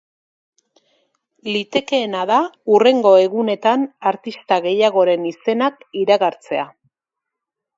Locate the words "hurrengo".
2.75-3.11